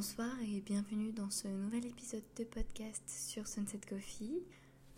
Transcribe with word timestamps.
Bonsoir 0.00 0.34
et 0.40 0.62
bienvenue 0.62 1.12
dans 1.12 1.28
ce 1.28 1.46
nouvel 1.46 1.84
épisode 1.84 2.24
de 2.38 2.44
podcast 2.44 3.02
sur 3.06 3.46
Sunset 3.46 3.80
Coffee. 3.86 4.42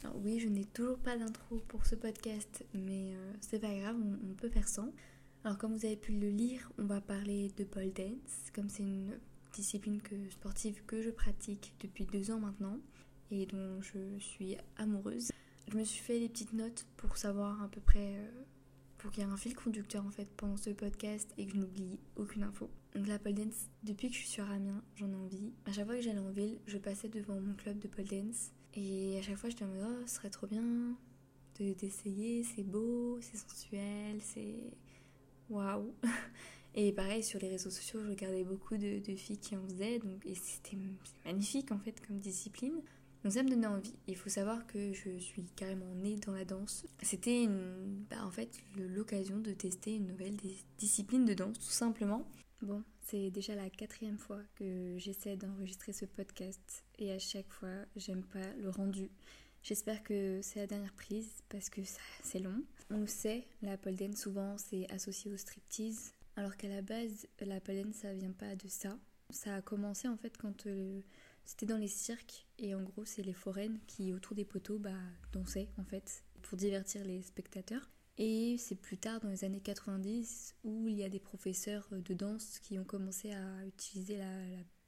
Alors 0.04 0.14
oui, 0.22 0.38
je 0.38 0.46
n'ai 0.46 0.64
toujours 0.64 0.96
pas 0.96 1.16
d'intro 1.16 1.56
pour 1.66 1.84
ce 1.86 1.96
podcast, 1.96 2.64
mais 2.72 3.12
euh, 3.12 3.32
c'est 3.40 3.58
pas 3.58 3.74
grave, 3.74 3.96
on, 3.98 4.34
peut 4.34 4.48
faire 4.48 4.68
sans. 4.68 4.92
Alors 5.42 5.58
comme 5.58 5.74
vous 5.74 5.84
avez 5.86 5.96
pu 5.96 6.12
le 6.12 6.28
lire, 6.28 6.70
on 6.78 6.84
va 6.84 7.00
parler 7.00 7.50
de 7.56 7.64
pole 7.64 7.92
dance, 7.92 8.52
comme 8.54 8.68
c'est 8.68 8.84
une 8.84 9.18
discipline 9.52 10.00
sportive 10.30 10.84
que 10.86 11.02
je 11.02 11.10
pratique 11.10 11.74
depuis 11.80 12.04
deux 12.04 12.30
ans 12.30 12.38
maintenant 12.38 12.78
et 13.32 13.46
dont 13.46 13.82
je 13.82 14.20
suis 14.20 14.56
amoureuse. 14.76 15.32
Je 15.66 15.78
me 15.78 15.82
suis 15.82 16.00
fait 16.00 16.20
des 16.20 16.28
petites 16.28 16.52
notes 16.52 16.86
pour 16.96 17.16
savoir 17.16 17.60
à 17.60 17.66
peu 17.66 17.80
près, 17.80 18.18
euh, 18.18 18.30
pour 19.02 19.10
qu'il 19.10 19.24
y 19.24 19.26
ait 19.26 19.30
un 19.30 19.36
fil 19.36 19.54
conducteur 19.54 20.06
en 20.06 20.10
fait 20.10 20.28
pendant 20.36 20.56
ce 20.56 20.70
podcast 20.70 21.28
et 21.36 21.46
que 21.46 21.52
je 21.52 21.56
n'oublie 21.58 21.98
aucune 22.16 22.44
info. 22.44 22.70
Donc 22.94 23.08
la 23.08 23.18
pole 23.18 23.34
dance, 23.34 23.68
depuis 23.82 24.08
que 24.08 24.14
je 24.14 24.20
suis 24.20 24.28
sur 24.28 24.48
Amiens, 24.48 24.82
j'en 24.94 25.10
ai 25.10 25.16
envie. 25.16 25.52
À 25.66 25.72
chaque 25.72 25.86
fois 25.86 25.96
que 25.96 26.02
j'allais 26.02 26.20
en 26.20 26.30
ville, 26.30 26.58
je 26.66 26.78
passais 26.78 27.08
devant 27.08 27.38
mon 27.40 27.54
club 27.54 27.80
de 27.80 27.88
pole 27.88 28.04
dance 28.04 28.52
et 28.74 29.18
à 29.18 29.22
chaque 29.22 29.36
fois 29.36 29.50
j'étais 29.50 29.64
en 29.64 29.68
mode 29.68 29.84
oh 29.84 30.06
ce 30.06 30.14
serait 30.14 30.30
trop 30.30 30.46
bien 30.46 30.62
d'essayer, 31.58 32.42
c'est 32.42 32.64
beau, 32.64 33.18
c'est 33.20 33.36
sensuel, 33.36 34.20
c'est 34.20 34.72
waouh. 35.48 35.94
Et 36.74 36.90
pareil 36.92 37.22
sur 37.22 37.38
les 37.38 37.48
réseaux 37.48 37.70
sociaux, 37.70 38.00
je 38.02 38.08
regardais 38.08 38.44
beaucoup 38.44 38.76
de, 38.76 38.98
de 38.98 39.14
filles 39.14 39.38
qui 39.38 39.54
en 39.54 39.62
faisaient 39.66 39.98
donc 39.98 40.24
et 40.24 40.34
c'était 40.34 40.78
magnifique 41.24 41.70
en 41.70 41.78
fait 41.78 42.04
comme 42.06 42.18
discipline. 42.18 42.80
Donc 43.22 43.32
ça 43.32 43.42
me 43.42 43.48
donnait 43.48 43.66
envie. 43.66 43.94
Il 44.08 44.16
faut 44.16 44.30
savoir 44.30 44.66
que 44.66 44.92
je 44.92 45.18
suis 45.18 45.44
carrément 45.54 45.94
née 45.94 46.16
dans 46.16 46.32
la 46.32 46.44
danse. 46.44 46.84
C'était 47.02 47.46
bah, 48.10 48.24
en 48.24 48.30
fait 48.30 48.58
l'occasion 48.76 49.38
de 49.38 49.52
tester 49.52 49.96
une 49.96 50.08
nouvelle 50.08 50.36
discipline 50.78 51.24
de 51.24 51.34
danse 51.34 51.58
tout 51.58 51.72
simplement. 51.72 52.26
Bon, 52.62 52.82
c'est 53.02 53.30
déjà 53.30 53.56
la 53.56 53.70
quatrième 53.70 54.18
fois 54.18 54.40
que 54.54 54.96
j'essaie 54.96 55.36
d'enregistrer 55.36 55.92
ce 55.92 56.04
podcast 56.04 56.84
et 56.98 57.10
à 57.10 57.18
chaque 57.18 57.50
fois, 57.52 57.86
j'aime 57.96 58.22
pas 58.22 58.52
le 58.60 58.70
rendu. 58.70 59.10
J'espère 59.62 60.02
que 60.02 60.40
c'est 60.42 60.60
la 60.60 60.66
dernière 60.66 60.92
prise 60.92 61.42
parce 61.48 61.70
que 61.70 61.80
c'est 62.22 62.38
long. 62.38 62.62
On 62.90 63.00
le 63.00 63.06
sait, 63.06 63.46
la 63.62 63.76
pole 63.76 63.96
dance 63.96 64.16
souvent 64.16 64.56
c'est 64.58 64.90
associé 64.92 65.32
au 65.32 65.36
striptease, 65.36 66.12
alors 66.36 66.56
qu'à 66.56 66.68
la 66.68 66.82
base, 66.82 67.26
la 67.40 67.60
pole 67.60 67.82
dance 67.82 67.96
ça 67.96 68.12
vient 68.12 68.32
pas 68.32 68.54
de 68.54 68.68
ça. 68.68 68.96
Ça 69.30 69.56
a 69.56 69.62
commencé 69.62 70.06
en 70.06 70.16
fait 70.16 70.36
quand 70.36 70.66
euh, 70.66 71.00
c'était 71.44 71.66
dans 71.66 71.78
les 71.78 71.88
cirques 71.88 72.46
et 72.58 72.74
en 72.74 72.82
gros 72.82 73.04
c'est 73.04 73.22
les 73.22 73.32
foraines 73.32 73.78
qui 73.86 74.12
autour 74.12 74.34
des 74.34 74.44
poteaux 74.44 74.78
bah, 74.78 74.90
dansaient 75.32 75.68
en 75.78 75.84
fait 75.84 76.24
pour 76.42 76.56
divertir 76.56 77.04
les 77.04 77.22
spectateurs. 77.22 77.90
Et 78.18 78.56
c'est 78.58 78.74
plus 78.74 78.98
tard, 78.98 79.20
dans 79.20 79.30
les 79.30 79.44
années 79.44 79.60
90, 79.60 80.54
où 80.64 80.86
il 80.86 80.96
y 80.96 81.04
a 81.04 81.08
des 81.08 81.18
professeurs 81.18 81.88
de 81.90 82.14
danse 82.14 82.58
qui 82.58 82.78
ont 82.78 82.84
commencé 82.84 83.32
à 83.32 83.66
utiliser 83.66 84.18
la, 84.18 84.26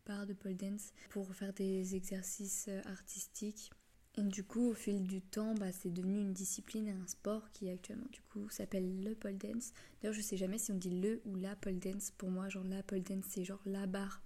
barre 0.07 0.27
de 0.27 0.35
pole 0.35 0.55
dance 0.55 0.93
pour 1.09 1.35
faire 1.35 1.55
des 1.55 1.97
exercices 1.97 2.69
artistiques. 2.85 3.71
Et 4.17 4.23
du 4.23 4.45
coup, 4.45 4.69
au 4.69 4.75
fil 4.75 5.03
du 5.07 5.23
temps, 5.23 5.55
bah, 5.55 5.73
c'est 5.73 5.91
devenu 5.91 6.21
une 6.21 6.35
discipline 6.35 6.89
et 6.89 6.93
un 6.93 7.07
sport 7.07 7.51
qui 7.53 7.71
actuellement, 7.71 8.07
du 8.13 8.21
coup, 8.21 8.49
s'appelle 8.51 9.03
le 9.03 9.15
pole 9.15 9.39
dance. 9.39 9.73
D'ailleurs, 10.03 10.15
je 10.15 10.21
sais 10.21 10.37
jamais 10.37 10.59
si 10.59 10.71
on 10.73 10.77
dit 10.77 11.01
le 11.01 11.23
ou 11.25 11.35
la 11.37 11.57
pole 11.57 11.79
dance. 11.79 12.11
Pour 12.11 12.31
moi, 12.31 12.51
genre 12.51 12.65
la 12.65 12.83
pole 12.83 13.03
dance, 13.03 13.25
c'est 13.31 13.45
genre 13.45 13.63
la 13.65 13.87
barre 13.87 14.21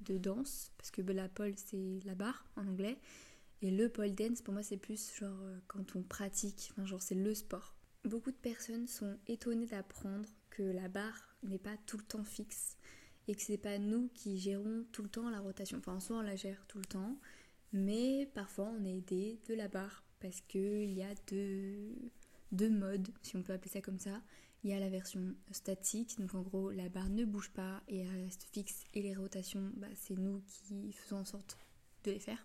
de 0.00 0.18
danse, 0.18 0.72
parce 0.78 0.90
que 0.90 1.02
la 1.02 1.28
pole, 1.28 1.54
c'est 1.56 2.00
la 2.04 2.14
barre 2.14 2.44
en 2.56 2.66
anglais. 2.66 2.98
Et 3.62 3.70
le 3.70 3.88
pole 3.88 4.14
dance, 4.14 4.42
pour 4.42 4.52
moi, 4.52 4.62
c'est 4.62 4.76
plus 4.76 5.14
genre 5.14 5.40
euh, 5.42 5.58
quand 5.66 5.96
on 5.96 6.02
pratique, 6.02 6.68
enfin, 6.72 6.84
genre 6.84 7.02
c'est 7.02 7.14
le 7.14 7.34
sport. 7.34 7.74
Beaucoup 8.04 8.30
de 8.30 8.36
personnes 8.36 8.86
sont 8.86 9.18
étonnées 9.26 9.66
d'apprendre 9.66 10.28
que 10.50 10.62
la 10.62 10.88
barre 10.88 11.36
n'est 11.42 11.58
pas 11.58 11.76
tout 11.86 11.96
le 11.96 12.04
temps 12.04 12.24
fixe 12.24 12.76
et 13.28 13.34
que 13.34 13.42
c'est 13.42 13.58
pas 13.58 13.78
nous 13.78 14.08
qui 14.14 14.38
gérons 14.38 14.84
tout 14.92 15.02
le 15.02 15.08
temps 15.08 15.28
la 15.30 15.40
rotation. 15.40 15.78
Enfin, 15.78 15.94
en 15.94 16.00
soi, 16.00 16.18
on 16.18 16.22
la 16.22 16.36
gère 16.36 16.64
tout 16.66 16.78
le 16.78 16.84
temps, 16.84 17.18
mais 17.72 18.30
parfois 18.34 18.72
on 18.78 18.84
est 18.84 18.98
aidé 18.98 19.40
de 19.48 19.54
la 19.54 19.68
barre 19.68 20.04
parce 20.20 20.40
qu'il 20.42 20.92
y 20.92 21.02
a 21.02 21.14
deux, 21.28 21.94
deux 22.52 22.70
modes, 22.70 23.08
si 23.22 23.36
on 23.36 23.42
peut 23.42 23.52
appeler 23.52 23.70
ça 23.70 23.80
comme 23.80 23.98
ça. 23.98 24.22
Il 24.66 24.70
y 24.70 24.74
a 24.74 24.80
la 24.80 24.90
version 24.90 25.32
statique, 25.52 26.18
donc 26.18 26.34
en 26.34 26.42
gros 26.42 26.72
la 26.72 26.88
barre 26.88 27.08
ne 27.08 27.24
bouge 27.24 27.50
pas 27.50 27.84
et 27.86 28.00
elle 28.00 28.24
reste 28.24 28.48
fixe 28.50 28.82
et 28.94 29.00
les 29.00 29.14
rotations, 29.14 29.70
bah, 29.76 29.86
c'est 29.94 30.18
nous 30.18 30.42
qui 30.48 30.90
faisons 30.90 31.18
en 31.18 31.24
sorte 31.24 31.56
de 32.02 32.10
les 32.10 32.18
faire. 32.18 32.44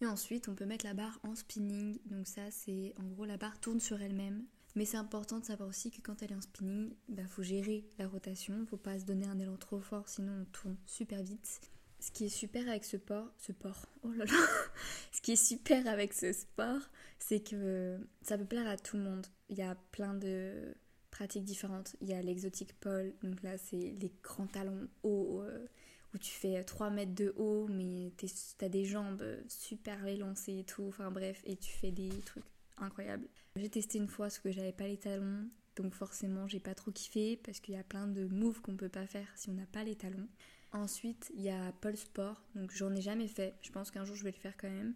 Et 0.00 0.06
ensuite 0.06 0.48
on 0.48 0.56
peut 0.56 0.66
mettre 0.66 0.84
la 0.84 0.92
barre 0.92 1.20
en 1.22 1.36
spinning, 1.36 2.00
donc 2.06 2.26
ça 2.26 2.50
c'est 2.50 2.94
en 2.98 3.04
gros 3.04 3.24
la 3.24 3.36
barre 3.36 3.60
tourne 3.60 3.78
sur 3.78 4.02
elle-même 4.02 4.44
mais 4.74 4.84
c'est 4.84 4.96
important 4.96 5.38
de 5.38 5.44
savoir 5.44 5.68
aussi 5.68 5.92
que 5.92 6.00
quand 6.00 6.20
elle 6.20 6.32
est 6.32 6.34
en 6.34 6.40
spinning, 6.40 6.92
il 7.08 7.14
bah, 7.14 7.28
faut 7.28 7.44
gérer 7.44 7.84
la 8.00 8.08
rotation, 8.08 8.66
faut 8.66 8.76
pas 8.76 8.98
se 8.98 9.04
donner 9.04 9.28
un 9.28 9.38
élan 9.38 9.56
trop 9.56 9.78
fort, 9.78 10.08
sinon 10.08 10.32
on 10.40 10.44
tourne 10.46 10.76
super 10.84 11.22
vite. 11.22 11.60
Ce 12.00 12.10
qui 12.10 12.24
est 12.24 12.28
super 12.28 12.68
avec 12.68 12.84
ce 12.84 12.98
sport, 12.98 13.30
ce 13.38 13.52
sport, 13.52 13.86
oh 14.02 14.10
là 14.10 14.24
là, 14.24 14.46
ce 15.12 15.20
qui 15.20 15.30
est 15.30 15.36
super 15.36 15.86
avec 15.86 16.12
ce 16.12 16.32
sport, 16.32 16.90
c'est 17.20 17.38
que 17.38 18.00
ça 18.22 18.36
peut 18.36 18.44
plaire 18.44 18.66
à 18.66 18.76
tout 18.76 18.96
le 18.96 19.04
monde. 19.04 19.28
Il 19.48 19.56
y 19.56 19.62
a 19.62 19.76
plein 19.92 20.12
de 20.12 20.74
pratiques 21.16 21.44
différentes. 21.44 21.96
Il 22.02 22.08
y 22.08 22.12
a 22.12 22.20
l'exotique 22.20 22.78
pole, 22.78 23.14
donc 23.22 23.42
là 23.42 23.56
c'est 23.56 23.96
les 24.00 24.12
grands 24.22 24.46
talons 24.46 24.86
hauts 25.02 25.40
euh, 25.40 25.66
où 26.14 26.18
tu 26.18 26.30
fais 26.30 26.62
3 26.62 26.90
mètres 26.90 27.14
de 27.14 27.32
haut, 27.36 27.66
mais 27.68 28.12
tu 28.18 28.26
as 28.64 28.68
des 28.68 28.84
jambes 28.84 29.24
super 29.48 30.06
élancées 30.06 30.58
et 30.58 30.64
tout, 30.64 30.84
enfin 30.88 31.10
bref, 31.10 31.40
et 31.44 31.56
tu 31.56 31.72
fais 31.72 31.90
des 31.90 32.10
trucs 32.26 32.44
incroyable. 32.76 33.26
J'ai 33.56 33.70
testé 33.70 33.96
une 33.96 34.08
fois 34.08 34.28
ce 34.28 34.40
que 34.40 34.50
j'avais 34.50 34.72
pas 34.72 34.86
les 34.86 34.98
talons, 34.98 35.48
donc 35.76 35.94
forcément 35.94 36.46
j'ai 36.46 36.60
pas 36.60 36.74
trop 36.74 36.90
kiffé 36.90 37.38
parce 37.38 37.60
qu'il 37.60 37.74
y 37.74 37.78
a 37.78 37.84
plein 37.84 38.06
de 38.06 38.26
moves 38.26 38.60
qu'on 38.60 38.76
peut 38.76 38.90
pas 38.90 39.06
faire 39.06 39.28
si 39.36 39.48
on 39.48 39.54
n'a 39.54 39.66
pas 39.66 39.84
les 39.84 39.96
talons. 39.96 40.28
Ensuite, 40.72 41.32
il 41.34 41.40
y 41.40 41.50
a 41.50 41.72
pole 41.80 41.96
sport, 41.96 42.42
donc 42.54 42.72
j'en 42.74 42.94
ai 42.94 43.00
jamais 43.00 43.28
fait. 43.28 43.54
Je 43.62 43.72
pense 43.72 43.90
qu'un 43.90 44.04
jour 44.04 44.16
je 44.16 44.24
vais 44.24 44.32
le 44.32 44.36
faire 44.36 44.56
quand 44.58 44.68
même. 44.68 44.94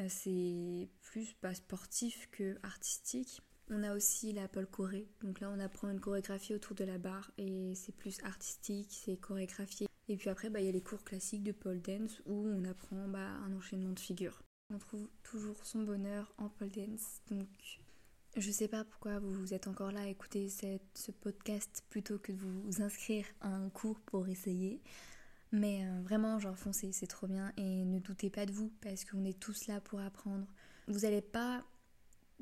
Euh, 0.00 0.06
c'est 0.08 0.88
plus 1.02 1.32
pas 1.34 1.54
sportif 1.54 2.28
que 2.32 2.58
artistique. 2.64 3.40
On 3.70 3.82
a 3.82 3.94
aussi 3.94 4.32
la 4.32 4.46
pole 4.46 4.66
choré, 4.66 5.08
donc 5.22 5.40
là 5.40 5.50
on 5.50 5.58
apprend 5.58 5.88
une 5.90 6.00
chorégraphie 6.00 6.54
autour 6.54 6.76
de 6.76 6.84
la 6.84 6.98
barre 6.98 7.30
et 7.38 7.74
c'est 7.74 7.96
plus 7.96 8.22
artistique, 8.22 8.88
c'est 8.90 9.16
chorégraphié. 9.16 9.88
Et 10.08 10.16
puis 10.16 10.28
après, 10.28 10.50
bah, 10.50 10.60
il 10.60 10.66
y 10.66 10.68
a 10.68 10.72
les 10.72 10.82
cours 10.82 11.02
classiques 11.02 11.42
de 11.42 11.52
pole 11.52 11.80
dance 11.80 12.20
où 12.26 12.46
on 12.46 12.64
apprend 12.64 13.08
bah, 13.08 13.30
un 13.46 13.56
enchaînement 13.56 13.92
de 13.92 13.98
figures. 13.98 14.42
On 14.70 14.78
trouve 14.78 15.08
toujours 15.22 15.64
son 15.64 15.82
bonheur 15.82 16.34
en 16.36 16.50
pole 16.50 16.70
dance. 16.70 17.22
Donc, 17.30 17.48
je 18.36 18.50
sais 18.50 18.68
pas 18.68 18.84
pourquoi 18.84 19.18
vous 19.18 19.54
êtes 19.54 19.66
encore 19.66 19.92
là 19.92 20.02
à 20.02 20.08
écouter 20.08 20.48
ce 20.50 21.10
podcast 21.12 21.84
plutôt 21.88 22.18
que 22.18 22.32
de 22.32 22.38
vous 22.38 22.82
inscrire 22.82 23.24
à 23.40 23.48
un 23.48 23.70
cours 23.70 24.00
pour 24.00 24.28
essayer. 24.28 24.82
Mais 25.52 25.84
euh, 25.84 26.02
vraiment, 26.02 26.38
genre, 26.38 26.58
foncez, 26.58 26.92
c'est 26.92 27.06
trop 27.06 27.28
bien. 27.28 27.52
Et 27.56 27.84
ne 27.84 27.98
doutez 27.98 28.28
pas 28.28 28.44
de 28.44 28.52
vous 28.52 28.72
parce 28.80 29.04
qu'on 29.04 29.24
est 29.24 29.38
tous 29.38 29.68
là 29.68 29.80
pour 29.80 30.00
apprendre. 30.00 30.46
Vous 30.88 31.00
n'allez 31.00 31.22
pas 31.22 31.64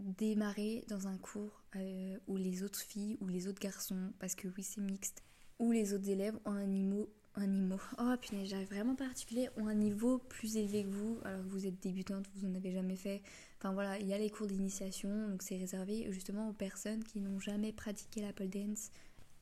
démarrer 0.02 0.84
dans 0.88 1.06
un 1.06 1.16
cours 1.16 1.62
euh, 1.76 2.18
où 2.26 2.36
les 2.36 2.62
autres 2.62 2.80
filles 2.80 3.18
ou 3.20 3.28
les 3.28 3.48
autres 3.48 3.60
garçons, 3.60 4.12
parce 4.18 4.34
que 4.34 4.48
oui, 4.48 4.62
c'est 4.62 4.80
mixte, 4.80 5.22
où 5.58 5.72
les 5.72 5.94
autres 5.94 6.08
élèves 6.08 6.38
ont 6.44 6.52
un 6.52 6.66
niveau 6.66 7.08
un 7.34 7.46
niveau. 7.46 7.78
Oh 7.98 8.14
punaise, 8.20 8.48
j'arrive 8.48 8.68
vraiment 8.68 8.94
à 8.94 9.60
ont 9.60 9.66
un 9.66 9.74
niveau 9.74 10.18
plus 10.18 10.56
élevé 10.56 10.84
que 10.84 10.90
vous, 10.90 11.18
alors 11.24 11.42
que 11.42 11.48
vous 11.48 11.66
êtes 11.66 11.82
débutante, 11.82 12.26
vous 12.34 12.46
en 12.46 12.54
avez 12.54 12.72
jamais 12.72 12.96
fait. 12.96 13.22
Enfin 13.58 13.72
voilà, 13.72 13.98
il 13.98 14.06
y 14.06 14.12
a 14.12 14.18
les 14.18 14.30
cours 14.30 14.46
d'initiation, 14.46 15.28
donc 15.28 15.42
c'est 15.42 15.56
réservé 15.56 16.10
justement 16.10 16.48
aux 16.48 16.52
personnes 16.52 17.02
qui 17.04 17.20
n'ont 17.20 17.38
jamais 17.38 17.72
pratiqué 17.72 18.20
la 18.20 18.32
pole 18.32 18.50
dance. 18.50 18.90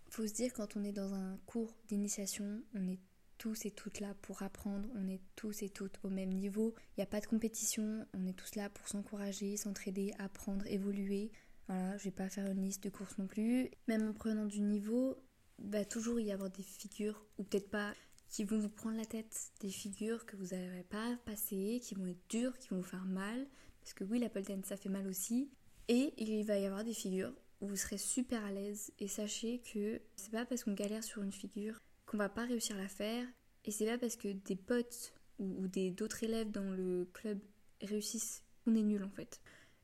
Faut 0.09 0.26
se 0.26 0.34
dire 0.34 0.53
quand 0.53 0.76
on 0.76 0.84
est 0.84 0.93
dans 0.93 1.15
un 1.15 1.37
cours 1.47 1.75
d'initiation, 1.88 2.62
on 2.75 2.87
est 2.87 2.99
tous 3.40 3.64
et 3.64 3.70
toutes 3.70 4.00
là 4.00 4.14
pour 4.20 4.42
apprendre, 4.42 4.86
on 4.94 5.08
est 5.08 5.22
tous 5.34 5.62
et 5.62 5.70
toutes 5.70 5.98
au 6.04 6.10
même 6.10 6.28
niveau. 6.28 6.74
Il 6.90 7.00
n'y 7.00 7.04
a 7.04 7.06
pas 7.06 7.20
de 7.20 7.26
compétition, 7.26 8.06
on 8.12 8.26
est 8.26 8.34
tous 8.34 8.54
là 8.54 8.68
pour 8.68 8.86
s'encourager, 8.86 9.56
s'entraider, 9.56 10.12
apprendre, 10.18 10.66
évoluer. 10.66 11.32
Voilà, 11.66 11.96
je 11.96 12.04
vais 12.04 12.10
pas 12.10 12.28
faire 12.28 12.46
une 12.50 12.60
liste 12.60 12.84
de 12.84 12.90
courses 12.90 13.16
non 13.16 13.26
plus. 13.26 13.70
Même 13.88 14.06
en 14.06 14.12
prenant 14.12 14.44
du 14.44 14.60
niveau, 14.60 15.16
va 15.58 15.86
toujours 15.86 16.20
y 16.20 16.32
avoir 16.32 16.50
des 16.50 16.62
figures, 16.62 17.24
ou 17.38 17.44
peut-être 17.44 17.70
pas, 17.70 17.94
qui 18.28 18.44
vont 18.44 18.58
vous 18.58 18.68
prendre 18.68 18.98
la 18.98 19.06
tête, 19.06 19.52
des 19.60 19.70
figures 19.70 20.26
que 20.26 20.36
vous 20.36 20.48
n'avez 20.48 20.84
pas 20.84 21.16
passées, 21.25 21.81
qui 21.82 21.94
vont 21.94 22.06
être 22.06 22.28
dures, 22.28 22.58
qui 22.58 22.69
vont 22.69 22.76
vous 22.76 22.82
faire 22.82 23.06
mal, 23.06 23.46
parce 23.81 23.94
que 23.94 24.04
oui, 24.04 24.19
la 24.19 24.28
dance 24.28 24.66
ça 24.66 24.76
fait 24.76 24.90
mal 24.90 25.06
aussi, 25.06 25.50
et 25.88 26.12
il 26.19 26.44
va 26.44 26.58
y 26.58 26.66
avoir 26.66 26.84
des 26.84 26.93
figures 26.93 27.32
où 27.62 27.69
vous 27.69 27.76
serez 27.76 27.98
super 27.98 28.44
à 28.44 28.52
l'aise, 28.52 28.93
et 28.98 29.08
sachez 29.08 29.60
que 29.60 30.02
c'est 30.16 30.31
pas 30.31 30.44
parce 30.44 30.64
qu'on 30.64 30.75
galère 30.75 31.04
sur 31.04 31.22
une 31.22 31.32
figure 31.32 31.81
qu'on 32.10 32.16
va 32.16 32.28
pas 32.28 32.44
réussir 32.44 32.74
à 32.74 32.80
la 32.80 32.88
faire, 32.88 33.24
et 33.64 33.70
c'est 33.70 33.86
pas 33.86 33.96
parce 33.96 34.16
que 34.16 34.26
des 34.26 34.56
potes 34.56 35.14
ou, 35.38 35.68
des 35.68 35.92
d'autres 35.92 36.24
élèves 36.24 36.50
dans 36.50 36.72
le 36.72 37.08
club 37.12 37.38
réussissent 37.82 38.42
qu'on 38.64 38.74
est 38.74 38.82
nul 38.82 39.04
en 39.04 39.10
fait. 39.10 39.40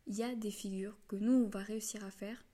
Il 0.08 0.16
y 0.16 0.24
a 0.24 0.34
des 0.34 0.50
figures 0.50 0.98
que 1.06 1.14
nous 1.14 1.44
on 1.44 1.48
va 1.48 1.60
réussir 1.60 2.04
à 2.04 2.10
faire 2.10 2.44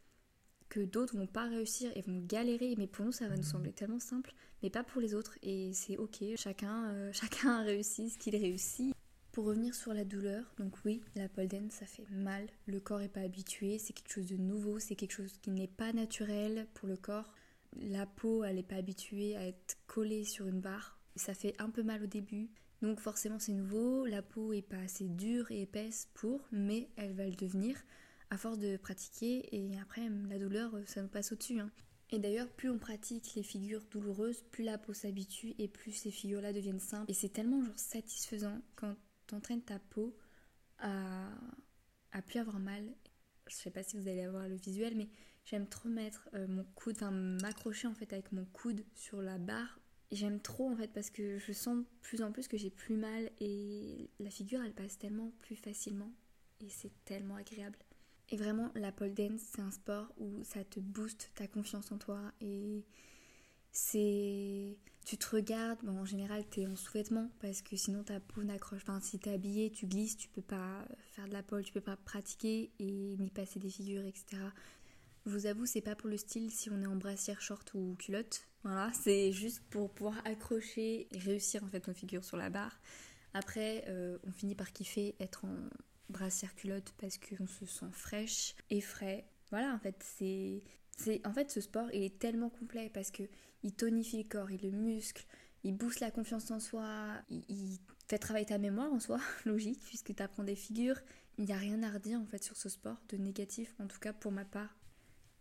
que 0.68 0.80
d'autres 0.80 1.16
vont 1.16 1.26
pas 1.26 1.48
réussir 1.48 1.90
et 1.96 2.02
vont 2.02 2.20
galérer, 2.20 2.74
mais 2.76 2.86
pour 2.86 3.06
nous 3.06 3.12
ça 3.12 3.28
va 3.28 3.36
nous 3.36 3.42
sembler 3.42 3.72
tellement 3.72 3.98
simple, 3.98 4.34
mais 4.62 4.68
pas 4.68 4.84
pour 4.84 5.00
les 5.00 5.14
autres 5.14 5.38
et 5.42 5.72
c'est 5.72 5.96
ok, 5.96 6.22
chacun, 6.36 6.90
euh, 6.90 7.10
chacun 7.14 7.60
a 7.60 7.62
réussi 7.62 8.10
ce 8.10 8.18
qu'il 8.18 8.36
réussit. 8.36 8.94
Pour 9.32 9.46
revenir 9.46 9.74
sur 9.74 9.94
la 9.94 10.04
douleur, 10.04 10.52
donc 10.58 10.74
oui, 10.84 11.00
la 11.14 11.30
pole 11.30 11.48
dance 11.48 11.72
ça 11.72 11.86
fait 11.86 12.04
mal, 12.10 12.46
le 12.66 12.78
corps 12.78 13.00
est 13.00 13.08
pas 13.08 13.20
habitué, 13.20 13.78
c'est 13.78 13.94
quelque 13.94 14.12
chose 14.12 14.26
de 14.26 14.36
nouveau, 14.36 14.78
c'est 14.78 14.96
quelque 14.96 15.12
chose 15.12 15.32
qui 15.40 15.50
n'est 15.50 15.66
pas 15.66 15.94
naturel 15.94 16.66
pour 16.74 16.86
le 16.86 16.98
corps. 16.98 17.32
La 17.80 18.06
peau 18.06 18.44
elle 18.44 18.58
est 18.58 18.62
pas 18.62 18.76
habituée 18.76 19.36
à 19.36 19.46
être 19.46 19.78
collée 19.86 20.24
sur 20.24 20.46
une 20.46 20.60
barre, 20.60 20.98
Ça 21.16 21.34
fait 21.34 21.54
un 21.60 21.70
peu 21.70 21.82
mal 21.82 22.02
au 22.02 22.06
début. 22.06 22.50
Donc 22.80 23.00
forcément 23.00 23.38
c'est 23.38 23.52
nouveau, 23.52 24.06
la 24.06 24.22
peau 24.22 24.52
est 24.52 24.62
pas 24.62 24.78
assez 24.78 25.08
dure 25.08 25.50
et 25.50 25.62
épaisse 25.62 26.08
pour, 26.14 26.46
mais 26.50 26.90
elle 26.96 27.14
va 27.14 27.26
le 27.26 27.34
devenir 27.34 27.76
à 28.30 28.36
force 28.36 28.58
de 28.58 28.76
pratiquer 28.76 29.54
et 29.54 29.78
après 29.78 30.08
la 30.28 30.38
douleur 30.38 30.72
ça 30.86 31.02
nous 31.02 31.08
passe 31.08 31.32
au-dessus. 31.32 31.60
Hein. 31.60 31.70
Et 32.10 32.18
d'ailleurs 32.18 32.48
plus 32.48 32.70
on 32.70 32.78
pratique 32.78 33.34
les 33.36 33.42
figures 33.42 33.84
douloureuses, 33.90 34.42
plus 34.50 34.64
la 34.64 34.78
peau 34.78 34.92
s'habitue 34.92 35.54
et 35.58 35.68
plus 35.68 35.92
ces 35.92 36.10
figures-là 36.10 36.52
deviennent 36.52 36.80
simples. 36.80 37.10
Et 37.10 37.14
c'est 37.14 37.28
tellement 37.28 37.62
genre 37.62 37.78
satisfaisant 37.78 38.60
quand 38.74 38.96
t'entraînes 39.26 39.62
ta 39.62 39.78
peau 39.78 40.16
à, 40.78 41.30
à 42.10 42.22
plus 42.22 42.38
avoir 42.38 42.58
mal. 42.58 42.84
Je 43.48 43.54
sais 43.54 43.70
pas 43.70 43.82
si 43.82 43.96
vous 43.96 44.08
allez 44.08 44.22
avoir 44.22 44.48
le 44.48 44.56
visuel, 44.56 44.96
mais 44.96 45.08
j'aime 45.44 45.66
trop 45.66 45.88
mettre 45.88 46.28
euh, 46.34 46.46
mon 46.48 46.64
coude, 46.74 46.96
enfin 46.96 47.10
m'accrocher 47.10 47.88
en 47.88 47.94
fait 47.94 48.12
avec 48.12 48.32
mon 48.32 48.44
coude 48.46 48.84
sur 48.94 49.22
la 49.22 49.38
barre 49.38 49.78
j'aime 50.12 50.40
trop 50.40 50.70
en 50.70 50.76
fait 50.76 50.92
parce 50.92 51.10
que 51.10 51.38
je 51.38 51.52
sens 51.52 51.84
plus 52.02 52.22
en 52.22 52.30
plus 52.30 52.46
que 52.46 52.56
j'ai 52.56 52.70
plus 52.70 52.96
mal 52.96 53.30
et 53.40 54.10
la 54.20 54.30
figure 54.30 54.62
elle 54.62 54.74
passe 54.74 54.98
tellement 54.98 55.32
plus 55.40 55.56
facilement 55.56 56.12
et 56.60 56.68
c'est 56.68 56.92
tellement 57.04 57.36
agréable. 57.36 57.78
Et 58.28 58.36
vraiment 58.36 58.70
la 58.74 58.92
pole 58.92 59.14
dance 59.14 59.40
c'est 59.40 59.62
un 59.62 59.70
sport 59.70 60.12
où 60.18 60.44
ça 60.44 60.62
te 60.64 60.80
booste 60.80 61.32
ta 61.34 61.48
confiance 61.48 61.90
en 61.90 61.98
toi 61.98 62.20
et 62.40 62.84
c'est 63.72 64.76
tu 65.04 65.16
te 65.16 65.34
regardes, 65.34 65.80
bon, 65.82 65.98
en 65.98 66.04
général 66.04 66.44
t'es 66.46 66.66
en 66.66 66.76
sous-vêtements 66.76 67.30
parce 67.40 67.62
que 67.62 67.74
sinon 67.76 68.04
ta 68.04 68.20
peau 68.20 68.44
n'accroche 68.44 68.84
pas, 68.84 69.00
si 69.00 69.18
t'es 69.18 69.32
habillé, 69.32 69.70
tu 69.70 69.86
glisses, 69.86 70.16
tu 70.16 70.28
peux 70.28 70.42
pas 70.42 70.86
faire 71.10 71.26
de 71.26 71.32
la 71.32 71.42
pole, 71.42 71.64
tu 71.64 71.72
peux 71.72 71.80
pas 71.80 71.96
pratiquer 71.96 72.70
et 72.78 73.16
ni 73.18 73.30
passer 73.30 73.58
des 73.58 73.70
figures, 73.70 74.04
etc. 74.04 74.42
Je 75.24 75.30
vous 75.30 75.46
avoue, 75.46 75.66
c'est 75.66 75.80
pas 75.80 75.94
pour 75.94 76.08
le 76.08 76.16
style 76.16 76.50
si 76.50 76.68
on 76.70 76.82
est 76.82 76.86
en 76.86 76.96
brassière 76.96 77.40
short 77.40 77.72
ou 77.74 77.96
culotte. 77.98 78.46
Voilà, 78.64 78.90
c'est 78.92 79.32
juste 79.32 79.62
pour 79.70 79.90
pouvoir 79.90 80.20
accrocher 80.24 81.08
et 81.10 81.18
réussir 81.18 81.62
en 81.64 81.68
fait 81.68 81.86
nos 81.86 81.94
figures 81.94 82.24
sur 82.24 82.36
la 82.36 82.50
barre. 82.50 82.80
Après, 83.34 83.84
euh, 83.88 84.18
on 84.24 84.32
finit 84.32 84.54
par 84.54 84.72
kiffer 84.72 85.14
être 85.20 85.44
en 85.44 85.56
brassière 86.08 86.54
culotte 86.54 86.92
parce 86.98 87.18
qu'on 87.18 87.46
se 87.46 87.66
sent 87.66 87.90
fraîche 87.92 88.54
et 88.70 88.80
frais. 88.80 89.24
Voilà, 89.50 89.72
en 89.74 89.78
fait, 89.78 89.96
c'est 90.00 90.62
c'est 90.98 91.26
en 91.26 91.32
fait 91.32 91.50
ce 91.50 91.60
sport 91.60 91.88
il 91.92 92.02
est 92.02 92.18
tellement 92.18 92.50
complet 92.50 92.90
parce 92.92 93.10
que 93.10 93.22
il 93.62 93.72
tonifie 93.74 94.22
le 94.22 94.28
corps, 94.28 94.50
il 94.50 94.60
le 94.62 94.70
muscle, 94.70 95.26
il 95.64 95.76
booste 95.76 96.00
la 96.00 96.10
confiance 96.10 96.50
en 96.50 96.60
soi, 96.60 97.22
il, 97.30 97.78
fait 98.08 98.18
travailler 98.18 98.46
ta 98.46 98.58
mémoire 98.58 98.92
en 98.92 99.00
soi, 99.00 99.18
logique 99.46 99.80
puisque 99.84 100.14
tu 100.14 100.22
apprends 100.22 100.44
des 100.44 100.56
figures. 100.56 101.00
Il 101.38 101.46
n'y 101.46 101.52
a 101.52 101.56
rien 101.56 101.82
à 101.82 101.90
redire 101.90 102.20
en 102.20 102.26
fait 102.26 102.42
sur 102.42 102.56
ce 102.56 102.68
sport 102.68 102.98
de 103.08 103.16
négatif 103.16 103.74
en 103.78 103.86
tout 103.86 103.98
cas 103.98 104.12
pour 104.12 104.32
ma 104.32 104.44
part. 104.44 104.76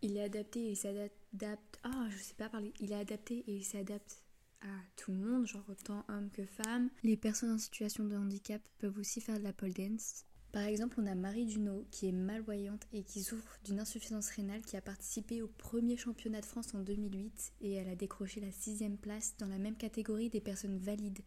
Il 0.02 0.16
est 0.16 0.24
adapté 0.24 0.60
et 0.60 0.70
il 0.72 0.76
s'adapte. 0.76 1.78
Ah, 1.84 2.08
je 2.10 2.18
sais 2.18 2.34
pas 2.34 2.48
parler. 2.48 2.72
Il 2.80 2.92
est 2.92 2.96
adapté 2.96 3.44
et 3.46 3.54
il 3.54 3.64
s'adapte 3.64 4.22
à 4.60 4.66
tout 4.96 5.12
le 5.12 5.18
monde, 5.18 5.46
genre 5.46 5.64
autant 5.68 6.04
hommes 6.08 6.30
que 6.30 6.44
femmes. 6.44 6.90
Les 7.02 7.16
personnes 7.16 7.52
en 7.52 7.58
situation 7.58 8.04
de 8.04 8.16
handicap 8.16 8.60
peuvent 8.78 8.98
aussi 8.98 9.20
faire 9.20 9.38
de 9.38 9.44
la 9.44 9.52
pole 9.52 9.72
dance. 9.72 10.24
Par 10.52 10.64
exemple, 10.64 10.96
on 11.00 11.06
a 11.06 11.14
Marie 11.14 11.46
Dunot 11.46 11.86
qui 11.90 12.08
est 12.08 12.12
malvoyante 12.12 12.86
et 12.92 13.04
qui 13.04 13.22
souffre 13.22 13.58
d'une 13.64 13.80
insuffisance 13.80 14.28
rénale 14.28 14.60
qui 14.60 14.76
a 14.76 14.82
participé 14.82 15.40
au 15.40 15.48
premier 15.48 15.96
championnat 15.96 16.42
de 16.42 16.46
France 16.46 16.74
en 16.74 16.80
2008 16.80 17.54
et 17.62 17.72
elle 17.72 17.88
a 17.88 17.96
décroché 17.96 18.40
la 18.40 18.52
sixième 18.52 18.98
place 18.98 19.34
dans 19.38 19.46
la 19.46 19.56
même 19.56 19.76
catégorie 19.76 20.28
des 20.28 20.42
personnes 20.42 20.78
valides. 20.78 21.22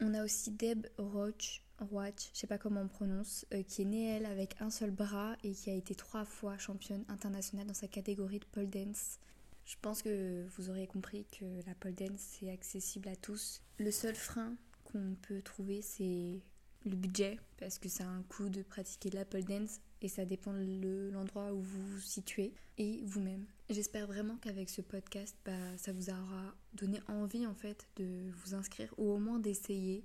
On 0.00 0.14
a 0.14 0.24
aussi 0.24 0.52
Deb 0.52 0.86
Roach 0.96 1.62
Roach, 1.80 2.30
je 2.32 2.40
sais 2.40 2.46
pas 2.46 2.58
comment 2.58 2.82
on 2.82 2.88
prononce, 2.88 3.46
euh, 3.52 3.62
qui 3.62 3.82
est 3.82 3.86
née 3.86 4.06
elle 4.16 4.26
avec 4.26 4.60
un 4.60 4.70
seul 4.70 4.90
bras 4.90 5.36
et 5.44 5.52
qui 5.52 5.70
a 5.70 5.74
été 5.74 5.94
trois 5.94 6.24
fois 6.24 6.56
championne 6.58 7.04
internationale 7.08 7.66
dans 7.66 7.74
sa 7.74 7.88
catégorie 7.88 8.38
de 8.38 8.46
pole 8.46 8.68
dance. 8.68 9.18
Je 9.64 9.74
pense 9.82 10.02
que 10.02 10.46
vous 10.56 10.70
aurez 10.70 10.86
compris 10.86 11.26
que 11.38 11.44
la 11.66 11.74
pole 11.74 11.94
dance 11.94 12.42
est 12.42 12.50
accessible 12.50 13.08
à 13.08 13.16
tous. 13.16 13.62
Le 13.78 13.90
seul 13.90 14.14
frein 14.14 14.54
qu'on 14.84 15.16
peut 15.22 15.42
trouver 15.42 15.82
c'est 15.82 16.40
le 16.84 16.96
budget 16.96 17.38
parce 17.58 17.78
que 17.78 17.88
ça 17.88 18.04
a 18.04 18.08
un 18.08 18.22
coût 18.22 18.48
de 18.48 18.62
pratiquer 18.62 19.10
la 19.10 19.24
pole 19.24 19.44
dance 19.44 19.80
et 20.02 20.08
ça 20.08 20.24
dépend 20.24 20.52
de 20.52 21.10
l'endroit 21.12 21.52
où 21.52 21.60
vous 21.60 21.84
vous 21.84 22.00
situez 22.00 22.54
et 22.78 23.02
vous-même. 23.04 23.44
J'espère 23.68 24.06
vraiment 24.06 24.36
qu'avec 24.36 24.70
ce 24.70 24.82
podcast, 24.82 25.36
bah, 25.44 25.76
ça 25.76 25.92
vous 25.92 26.10
aura 26.10 26.54
donné 26.74 27.00
envie 27.08 27.46
en 27.46 27.54
fait 27.54 27.88
de 27.96 28.30
vous 28.30 28.54
inscrire 28.54 28.94
ou 28.98 29.10
au 29.10 29.18
moins 29.18 29.40
d'essayer 29.40 30.04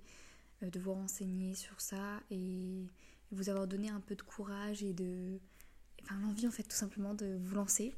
de 0.61 0.79
vous 0.79 0.93
renseigner 0.93 1.55
sur 1.55 1.79
ça 1.81 2.21
et 2.29 2.87
vous 3.31 3.49
avoir 3.49 3.67
donné 3.67 3.89
un 3.89 3.99
peu 3.99 4.15
de 4.15 4.21
courage 4.21 4.83
et 4.83 4.93
de. 4.93 5.39
Enfin, 6.03 6.19
l'envie 6.21 6.47
en 6.47 6.51
fait 6.51 6.63
tout 6.63 6.75
simplement 6.75 7.13
de 7.13 7.39
vous 7.43 7.55
lancer. 7.55 7.93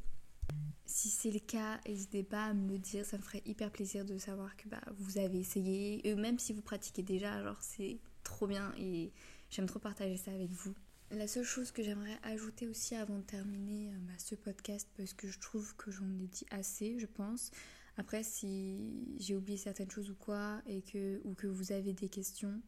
Si 0.86 1.10
c'est 1.10 1.32
le 1.32 1.40
cas, 1.40 1.80
n'hésitez 1.88 2.24
pas 2.24 2.46
à 2.46 2.54
me 2.54 2.70
le 2.70 2.78
dire, 2.78 3.06
ça 3.06 3.18
me 3.18 3.24
ferait 3.24 3.42
hyper 3.46 3.72
plaisir 3.72 4.06
de 4.06 4.18
savoir 4.18 4.56
que 4.58 4.68
bah, 4.68 4.82
vous 4.98 5.18
avez 5.18 5.40
essayé, 5.40 6.08
et 6.08 6.14
même 6.16 6.38
si 6.38 6.54
vous 6.54 6.62
pratiquez 6.62 7.02
déjà, 7.02 7.34
alors 7.34 7.58
c'est 7.62 8.00
trop 8.24 8.46
bien 8.48 8.74
et 8.78 9.12
j'aime 9.50 9.66
trop 9.66 9.80
partager 9.80 10.18
ça 10.18 10.32
avec 10.32 10.52
vous. 10.52 10.76
La 11.12 11.28
seule 11.28 11.46
chose 11.46 11.72
que 11.72 11.84
j'aimerais 11.84 12.18
ajouter 12.24 12.68
aussi 12.68 12.96
avant 12.96 13.18
de 13.18 13.24
terminer 13.24 13.90
euh, 13.90 13.98
bah, 14.02 14.14
ce 14.18 14.36
podcast, 14.36 14.90
parce 14.98 15.14
que 15.14 15.28
je 15.28 15.40
trouve 15.40 15.76
que 15.76 15.92
j'en 15.92 16.10
ai 16.20 16.28
dit 16.28 16.46
assez, 16.52 17.00
je 17.00 17.06
pense, 17.06 17.52
après, 17.98 18.24
si 18.24 19.16
j'ai 19.20 19.36
oublié 19.36 19.58
certaines 19.58 19.92
choses 19.92 20.10
ou 20.10 20.16
quoi, 20.16 20.62
et 20.66 20.82
que, 20.82 21.22
ou 21.26 21.36
que 21.36 21.48
vous 21.48 21.72
avez 21.72 21.94
des 21.94 22.10
questions 22.10 22.62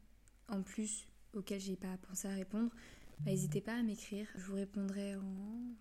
en 0.48 0.62
plus 0.62 1.08
auxquelles 1.34 1.60
j'ai 1.60 1.76
pas 1.76 1.98
pensé 1.98 2.28
à 2.28 2.36
répondre, 2.36 2.70
bah, 3.20 3.32
n'hésitez 3.32 3.62
pas 3.62 3.74
à 3.74 3.82
m'écrire. 3.82 4.28
Je 4.36 4.46
vous 4.46 4.56
répondrai 4.56 5.16
en, 5.16 5.22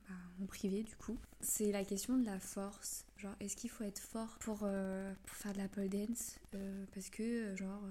bah, 0.08 0.14
en, 0.40 0.46
privé 0.46 0.82
du 0.82 0.96
coup. 0.96 1.18
C'est 1.40 1.72
la 1.72 1.84
question 1.84 2.16
de 2.16 2.24
la 2.24 2.38
force. 2.40 3.04
Genre, 3.16 3.34
est-ce 3.40 3.56
qu'il 3.56 3.70
faut 3.70 3.84
être 3.84 3.98
fort 3.98 4.38
pour, 4.40 4.60
euh, 4.62 5.12
faire 5.26 5.52
de 5.52 5.58
la 5.58 5.68
pole 5.68 5.88
dance? 5.88 6.38
Euh, 6.54 6.86
Parce 6.94 7.10
que, 7.10 7.22
euh, 7.22 7.56
genre, 7.56 7.82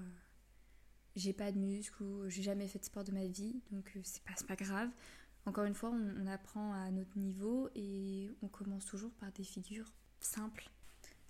j'ai 1.14 1.32
pas 1.32 1.52
de 1.52 1.58
muscles 1.58 2.02
ou 2.02 2.28
j'ai 2.28 2.42
jamais 2.42 2.66
fait 2.66 2.80
de 2.80 2.84
sport 2.84 3.04
de 3.04 3.12
ma 3.12 3.26
vie, 3.26 3.62
donc 3.70 3.96
c'est 4.02 4.24
pas, 4.24 4.34
pas 4.48 4.56
grave. 4.56 4.90
Encore 5.46 5.64
une 5.64 5.74
fois, 5.74 5.90
on, 5.90 6.22
on 6.22 6.26
apprend 6.26 6.72
à 6.72 6.90
notre 6.90 7.16
niveau 7.16 7.68
et 7.76 8.28
on 8.42 8.48
commence 8.48 8.86
toujours 8.86 9.12
par 9.12 9.30
des 9.30 9.44
figures 9.44 9.92
simples 10.18 10.68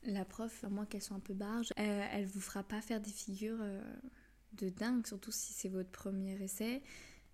la 0.07 0.25
prof, 0.25 0.65
à 0.65 0.69
moins 0.69 0.87
qu'elle 0.87 1.03
soit 1.03 1.17
un 1.17 1.21
peu 1.21 1.35
barge, 1.35 1.73
euh, 1.79 2.07
elle 2.13 2.27
vous 2.27 2.41
fera 2.41 2.63
pas 2.63 2.81
faire 2.81 3.01
des 3.01 3.11
figures 3.11 3.59
euh, 3.61 3.83
de 4.53 4.69
dingue, 4.69 5.07
surtout 5.07 5.33
si 5.33 5.53
c'est 5.53 5.69
votre 5.69 5.91
premier 5.91 6.41
essai. 6.43 6.83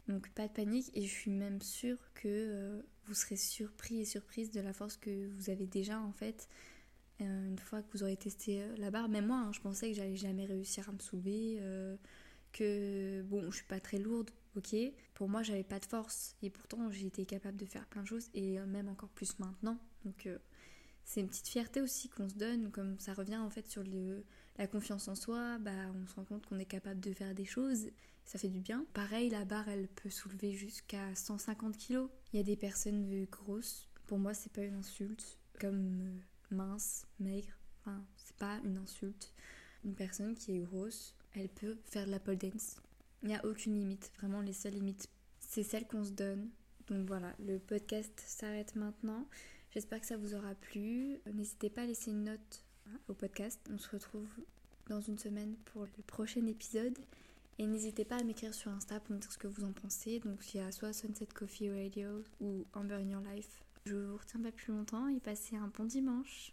Donc 0.08 0.28
pas 0.30 0.48
de 0.48 0.52
panique 0.52 0.90
et 0.94 1.02
je 1.02 1.12
suis 1.12 1.30
même 1.30 1.60
sûre 1.60 1.98
que 2.14 2.26
euh, 2.26 2.82
vous 3.04 3.14
serez 3.14 3.36
surpris 3.36 4.00
et 4.00 4.04
surprise 4.04 4.50
de 4.50 4.60
la 4.60 4.72
force 4.72 4.96
que 4.96 5.28
vous 5.28 5.50
avez 5.50 5.66
déjà 5.66 6.00
en 6.00 6.12
fait 6.12 6.48
une 7.18 7.58
fois 7.58 7.82
que 7.82 7.92
vous 7.92 8.02
aurez 8.02 8.16
testé 8.16 8.64
la 8.78 8.90
barre. 8.90 9.10
Même 9.10 9.26
moi, 9.26 9.36
hein, 9.36 9.52
je 9.52 9.60
pensais 9.60 9.90
que 9.90 9.94
j'allais 9.94 10.16
jamais 10.16 10.46
réussir 10.46 10.88
à 10.88 10.92
me 10.92 10.98
soulever, 11.00 11.60
que 12.50 13.20
bon, 13.24 13.50
je 13.50 13.56
suis 13.56 13.66
pas 13.66 13.78
très 13.78 13.98
lourde, 13.98 14.30
ok. 14.56 14.74
Pour 15.12 15.28
moi, 15.28 15.42
j'avais 15.42 15.62
pas 15.62 15.78
de 15.78 15.84
force 15.84 16.34
et 16.40 16.48
pourtant 16.48 16.90
j'ai 16.90 17.10
capable 17.10 17.58
de 17.58 17.66
faire 17.66 17.84
plein 17.88 18.00
de 18.00 18.06
choses 18.06 18.30
et 18.32 18.58
même 18.60 18.88
encore 18.88 19.10
plus 19.10 19.38
maintenant. 19.38 19.78
Donc 20.06 20.26
c'est 21.04 21.20
une 21.20 21.28
petite 21.28 21.48
fierté 21.48 21.80
aussi 21.80 22.08
qu'on 22.08 22.28
se 22.28 22.34
donne, 22.34 22.70
comme 22.70 22.98
ça 22.98 23.14
revient 23.14 23.36
en 23.36 23.50
fait 23.50 23.68
sur 23.68 23.82
le, 23.82 24.24
la 24.58 24.66
confiance 24.66 25.08
en 25.08 25.14
soi, 25.14 25.58
bah, 25.58 25.70
on 25.94 26.06
se 26.06 26.14
rend 26.14 26.24
compte 26.24 26.46
qu'on 26.46 26.58
est 26.58 26.66
capable 26.66 27.00
de 27.00 27.12
faire 27.12 27.34
des 27.34 27.44
choses, 27.44 27.90
ça 28.24 28.38
fait 28.38 28.48
du 28.48 28.60
bien. 28.60 28.86
Pareil, 28.94 29.30
la 29.30 29.44
barre 29.44 29.68
elle 29.68 29.88
peut 29.88 30.10
soulever 30.10 30.52
jusqu'à 30.52 31.14
150 31.14 31.76
kg. 31.76 32.06
Il 32.32 32.36
y 32.36 32.40
a 32.40 32.44
des 32.44 32.56
personnes 32.56 33.24
grosses, 33.26 33.88
pour 34.06 34.18
moi 34.18 34.34
c'est 34.34 34.52
pas 34.52 34.62
une 34.62 34.76
insulte, 34.76 35.38
comme 35.58 36.00
euh, 36.02 36.54
mince, 36.54 37.06
maigre, 37.18 37.52
enfin 37.80 38.04
c'est 38.16 38.36
pas 38.36 38.60
une 38.64 38.78
insulte. 38.78 39.32
Une 39.84 39.94
personne 39.94 40.34
qui 40.34 40.56
est 40.56 40.60
grosse, 40.60 41.14
elle 41.34 41.48
peut 41.48 41.78
faire 41.86 42.06
de 42.06 42.10
la 42.10 42.20
pole 42.20 42.36
dance. 42.36 42.76
Il 43.22 43.28
n'y 43.28 43.34
a 43.34 43.44
aucune 43.44 43.74
limite, 43.74 44.12
vraiment 44.18 44.40
les 44.40 44.52
seules 44.52 44.74
limites, 44.74 45.08
c'est 45.38 45.62
celles 45.62 45.86
qu'on 45.86 46.04
se 46.04 46.12
donne. 46.12 46.50
Donc 46.88 47.06
voilà, 47.06 47.34
le 47.38 47.58
podcast 47.58 48.12
s'arrête 48.26 48.74
maintenant. 48.76 49.26
J'espère 49.72 50.00
que 50.00 50.06
ça 50.06 50.16
vous 50.16 50.34
aura 50.34 50.54
plu. 50.54 51.20
N'hésitez 51.32 51.70
pas 51.70 51.82
à 51.82 51.86
laisser 51.86 52.10
une 52.10 52.24
note 52.24 52.64
hein, 52.88 52.98
au 53.08 53.14
podcast. 53.14 53.60
On 53.72 53.78
se 53.78 53.88
retrouve 53.88 54.28
dans 54.88 55.00
une 55.00 55.18
semaine 55.18 55.54
pour 55.66 55.82
le 55.82 56.02
prochain 56.06 56.44
épisode. 56.46 56.98
Et 57.58 57.66
n'hésitez 57.66 58.04
pas 58.04 58.16
à 58.16 58.24
m'écrire 58.24 58.54
sur 58.54 58.70
Insta 58.70 58.98
pour 59.00 59.14
me 59.14 59.20
dire 59.20 59.30
ce 59.30 59.38
que 59.38 59.46
vous 59.46 59.64
en 59.64 59.72
pensez. 59.72 60.18
Donc 60.20 60.52
il 60.52 60.56
y 60.56 60.60
a 60.60 60.72
soit 60.72 60.92
Sunset 60.92 61.26
Coffee 61.26 61.70
Radio 61.70 62.24
ou 62.40 62.66
Amber 62.72 62.94
in 62.96 63.10
Your 63.10 63.22
Life. 63.22 63.62
Je 63.86 63.94
vous 63.94 64.16
retiens 64.16 64.40
pas 64.40 64.50
plus 64.50 64.72
longtemps 64.72 65.08
et 65.08 65.20
passez 65.20 65.56
un 65.56 65.68
bon 65.68 65.84
dimanche. 65.84 66.48